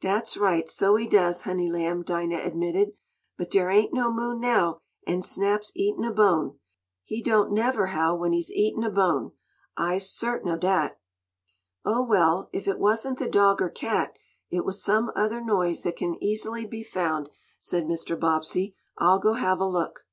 [0.00, 2.94] "Dat's right, so he does, honey lamb," Dinah admitted.
[3.36, 6.58] "But dere ain't no moon now, an' Snap's eatin' a bone.
[7.04, 9.34] He don't never howl when he's eatin' a bone,
[9.76, 10.98] I'se sartain ob dat."
[11.84, 14.12] "Oh, well, if it wasn't the dog or cat,
[14.50, 18.18] it was some other noise that can easily be found," said Mr.
[18.18, 18.74] Bobbsey.
[18.98, 20.04] "I'll go have a look."